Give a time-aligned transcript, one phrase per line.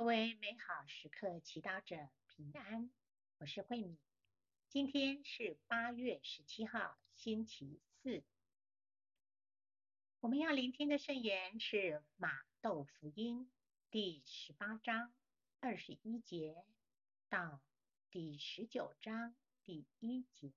[0.00, 2.90] 各位美好时刻祈祷者平安，
[3.36, 3.98] 我是慧敏。
[4.70, 8.24] 今天是八月十七号，星期四。
[10.20, 12.30] 我们要聆听的圣言是马
[12.62, 13.52] 窦福音
[13.90, 15.12] 第十八章
[15.58, 16.64] 二十一节
[17.28, 17.60] 到
[18.10, 20.50] 第十九章第一节，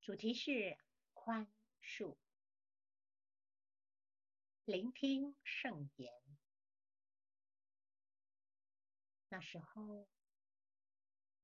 [0.00, 0.76] 主题是
[1.12, 1.46] 宽
[1.80, 2.16] 恕。
[4.64, 6.23] 聆听圣言。
[9.34, 10.08] 那时候，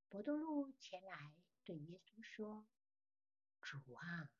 [0.07, 2.65] 伯多禄前来对耶稣说
[3.59, 4.31] ：“主啊，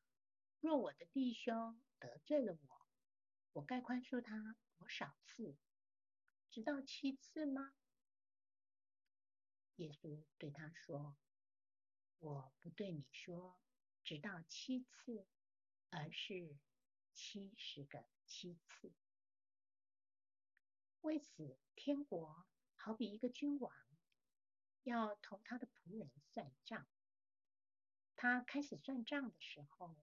[0.58, 2.86] 若我的弟兄得罪了我，
[3.52, 5.58] 我该宽恕他多少次？
[6.48, 7.74] 直到七次吗？”
[9.76, 11.18] 耶稣对他说
[12.20, 13.60] ：“我不对你说
[14.02, 15.26] 直到七次，
[15.90, 16.56] 而是
[17.12, 18.94] 七十个七次。
[21.02, 22.46] 为此，天国。”
[22.84, 23.72] 好比一个君王
[24.82, 26.84] 要同他的仆人算账，
[28.16, 29.94] 他开始算账的时候，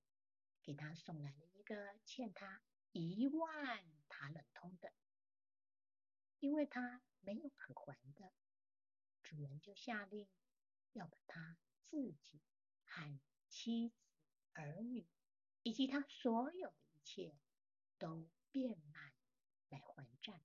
[0.64, 2.62] 给他送来了一个欠他
[2.94, 4.94] 一万塔冷通的，
[6.40, 8.32] 因为他没有可还的，
[9.24, 10.26] 主人就下令
[10.94, 11.58] 要把他
[11.90, 12.40] 自己
[12.86, 13.96] 和妻子、
[14.54, 15.06] 儿女
[15.64, 17.38] 以及他所有的一切
[17.98, 19.12] 都变卖
[19.68, 20.42] 来还债。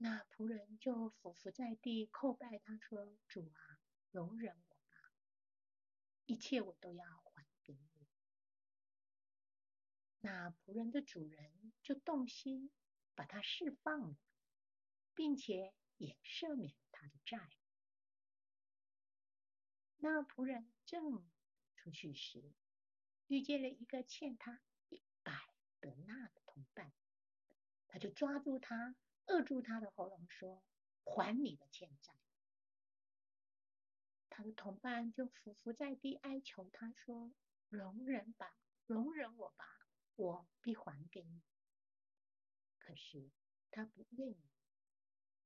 [0.00, 3.80] 那仆人就俯伏在地叩拜他说：“主啊，
[4.12, 5.12] 容忍我吧，
[6.24, 8.06] 一切我都要还给你。”
[10.22, 12.70] 那仆人的主人就动心，
[13.16, 14.16] 把他释放了，
[15.14, 17.50] 并且也赦免了他的债。
[19.96, 21.28] 那仆人正
[21.74, 22.54] 出去时，
[23.26, 25.32] 遇见了一个欠他一百
[25.80, 26.92] 德纳的同伴，
[27.88, 28.94] 他就抓住他。
[29.28, 30.62] 扼住他的喉咙，说
[31.04, 32.12] ：“还你的欠债。”
[34.30, 37.32] 他的同伴就伏伏在地哀求他说
[37.68, 38.56] ：“容忍吧，
[38.86, 39.64] 容忍我吧，
[40.16, 41.42] 我必还给你。”
[42.78, 43.30] 可是
[43.70, 44.50] 他不愿意，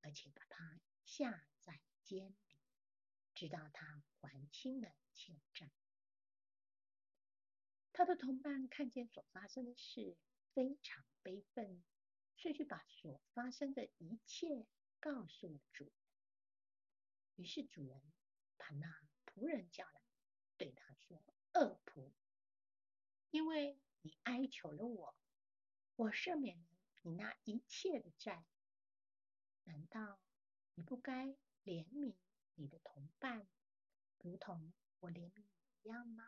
[0.00, 2.56] 而且把他下在监里，
[3.34, 5.72] 直到他还清了欠债。
[7.92, 10.16] 他的同伴看见所发生的事，
[10.54, 11.82] 非常悲愤。
[12.36, 14.66] 遂去把所发生的一切
[15.00, 15.92] 告诉了主人。
[17.36, 18.00] 于是主人
[18.56, 18.86] 把那
[19.26, 20.02] 仆人叫来，
[20.56, 21.22] 对他说
[21.54, 22.12] ：“恶仆，
[23.30, 25.16] 因为你哀求了我，
[25.96, 26.64] 我赦免了
[27.02, 28.44] 你那一切的债，
[29.64, 30.20] 难道
[30.74, 31.26] 你不该
[31.64, 32.14] 怜悯
[32.54, 33.46] 你的同伴，
[34.18, 36.24] 如同我怜悯你一样吗？”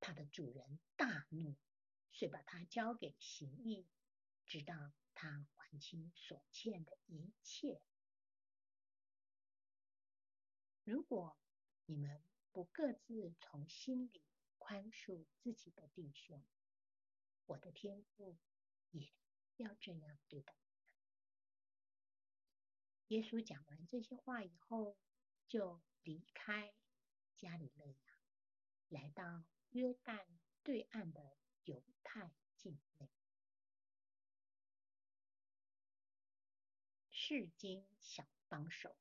[0.00, 1.54] 他的主人大怒。
[2.12, 3.86] 遂把他交给刑役，
[4.46, 7.82] 直到他还清所欠的一切。
[10.84, 11.36] 如果
[11.86, 14.22] 你们不各自从心里
[14.58, 16.44] 宽恕自己的弟兄，
[17.46, 18.36] 我的天父
[18.90, 19.12] 也
[19.56, 20.54] 要这样对待。
[23.08, 24.96] 耶稣讲完这些话以后，
[25.46, 26.74] 就离开
[27.36, 28.18] 加里肋亚，
[28.88, 30.26] 来到约旦
[30.62, 31.41] 对岸的。
[31.64, 33.08] 犹太境内，
[37.10, 38.96] 世经小帮手。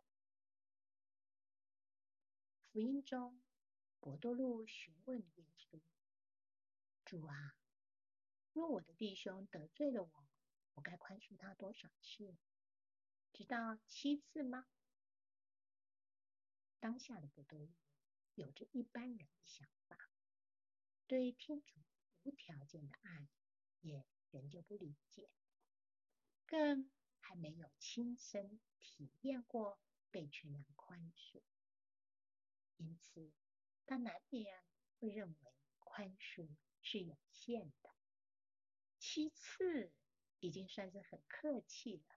[2.72, 3.42] 福音中，
[4.00, 5.82] 伯多禄询问耶稣
[7.04, 7.56] ：“主啊，
[8.54, 10.28] 若我的弟兄得罪了我，
[10.76, 12.38] 我该宽恕他多少次？
[13.34, 14.68] 直到七次吗？”
[16.80, 17.72] 当下的伯多禄
[18.36, 19.98] 有着一般人的想法，
[21.08, 21.82] 对天主。
[22.24, 23.28] 无条件的爱，
[23.82, 25.30] 也仍旧不理解，
[26.46, 26.90] 更
[27.20, 29.80] 还没有亲身体验过
[30.12, 31.42] 被全然宽恕，
[32.78, 33.32] 因此
[33.86, 34.64] 他难免
[35.00, 36.50] 会认为宽恕
[36.82, 37.90] 是有限的。
[39.00, 39.92] 七次
[40.40, 42.16] 已经算是很客气了，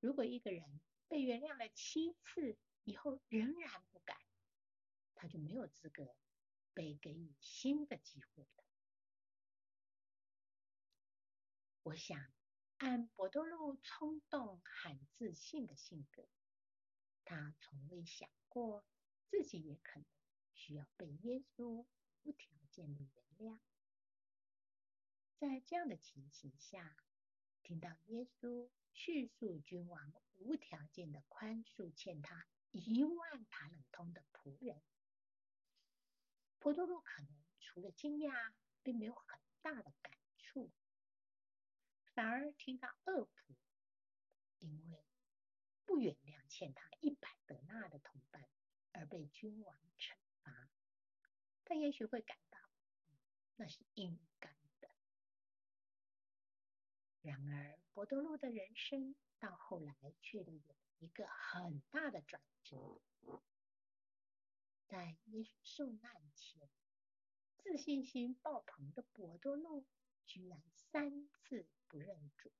[0.00, 4.18] 如果一个人被原谅了七次以后仍然不改，
[5.14, 6.14] 他就没有资格
[6.74, 8.65] 被给予新的机会了。
[11.86, 12.18] 我想，
[12.78, 16.28] 按伯多禄冲动很自信的性格，
[17.24, 18.84] 他从未想过
[19.28, 20.06] 自己也可能
[20.52, 21.86] 需要被耶稣
[22.24, 23.60] 无条件的原谅。
[25.38, 26.96] 在这样的情形下，
[27.62, 34.82] 听到耶稣叙述君王无条件的宽恕欠他一万塔冷通的仆人，
[36.58, 37.30] 伯多禄可能
[37.60, 38.52] 除了惊讶，
[38.82, 40.72] 并没有很大的感触。
[42.16, 43.54] 反而听到恶仆
[44.60, 45.04] 因为
[45.84, 48.48] 不原谅欠他一百德纳的同伴
[48.92, 50.70] 而被君王惩罚，
[51.66, 52.58] 他也许会感到
[53.56, 54.48] 那是应该
[54.80, 54.88] 的。
[57.20, 60.62] 然而，伯多禄的人生到后来却有
[60.98, 63.02] 一个很大的转折。
[64.86, 66.66] 在耶稣受难前，
[67.58, 69.84] 自信心爆棚的伯多禄
[70.24, 72.52] 居然三次不认主，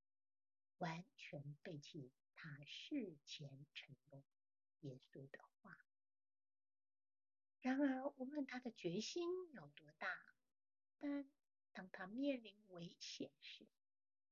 [0.78, 4.22] 完全背弃他事前承诺
[4.80, 5.78] 耶稣的话。
[7.60, 10.08] 然而，无论他的决心有多大，
[10.98, 11.28] 但
[11.72, 13.66] 当他面临危险时，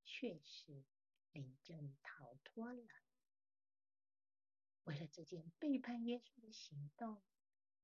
[0.04, 0.84] 确实
[1.32, 2.86] 临阵逃脱了。
[4.84, 7.22] 为了这件背叛耶稣的行动，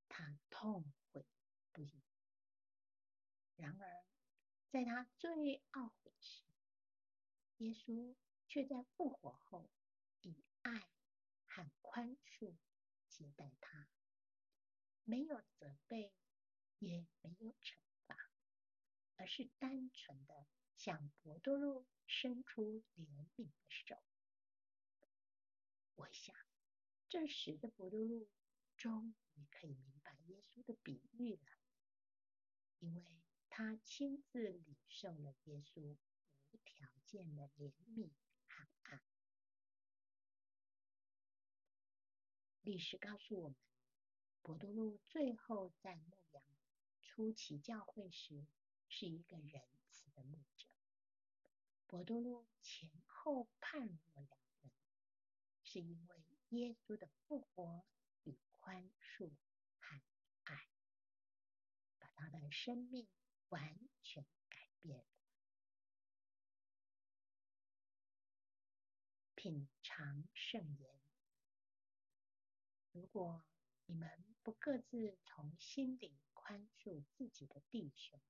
[0.08, 1.26] 他痛悔
[1.72, 2.02] 不已。
[3.56, 4.04] 然而，
[4.70, 5.92] 在他最懊，
[7.60, 8.14] 耶稣
[8.48, 9.70] 却在复活后
[10.22, 10.88] 以爱
[11.44, 12.56] 和宽恕
[13.10, 13.86] 接待他，
[15.04, 16.14] 没有责备，
[16.78, 17.76] 也没有惩
[18.06, 18.16] 罚，
[19.16, 24.02] 而是单纯的向伯多禄伸出怜悯的手。
[25.96, 26.34] 我想，
[27.10, 28.30] 这时的伯多禄
[28.78, 31.58] 终于可以明白耶稣的比喻了，
[32.78, 33.04] 因为
[33.50, 35.98] 他亲自领受了耶稣
[37.10, 38.08] 见了怜悯
[38.46, 39.02] 和爱。
[42.62, 43.56] 历史告诉我们，
[44.42, 46.44] 伯多禄最后在牧羊
[47.00, 48.46] 初期教会时，
[48.88, 49.60] 是一个仁
[49.90, 50.68] 慈的牧者。
[51.88, 54.70] 伯多禄前后判若两人，
[55.64, 57.84] 是因为耶稣的复活
[58.22, 59.32] 与宽恕
[59.80, 60.00] 和
[60.44, 60.68] 爱，
[61.98, 63.08] 把他的生命
[63.48, 65.04] 完全改变。
[69.42, 71.00] 品尝圣言。
[72.92, 73.42] 如果
[73.86, 78.20] 你们不各自从心里宽恕自己的弟兄，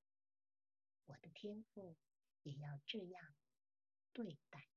[1.07, 1.97] 我的天父
[2.45, 3.35] 也要这样
[4.13, 4.69] 对待。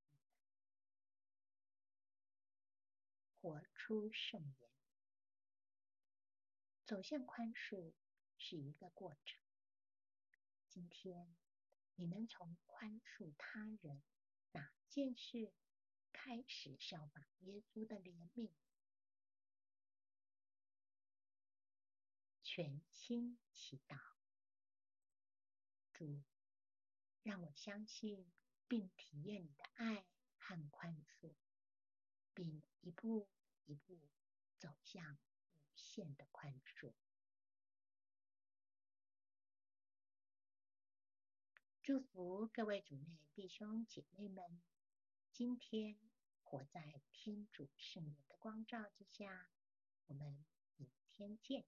[3.40, 4.72] 活出圣言。
[6.84, 7.94] 走向宽恕
[8.40, 9.40] 是一个过程。
[10.68, 11.36] 今天
[11.94, 14.02] 你们从宽恕他人
[14.54, 15.54] 哪件事
[16.14, 18.50] 开始效法耶稣的怜悯？
[22.44, 23.98] 全心祈祷，
[25.92, 26.24] 主，
[27.24, 28.32] 让我相信
[28.68, 30.06] 并体验你的爱
[30.38, 31.34] 和宽恕，
[32.34, 33.28] 并一步
[33.66, 34.00] 一步
[34.60, 35.20] 走向无
[35.76, 36.94] 限的宽恕。
[41.82, 44.62] 祝福各位主内弟兄姐妹们，
[45.34, 45.98] 今天
[46.44, 49.50] 活在天主圣言的光照之下。
[50.06, 50.46] 我们
[50.78, 51.66] 明天见。